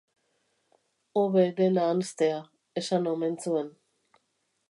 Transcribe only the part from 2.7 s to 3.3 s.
esan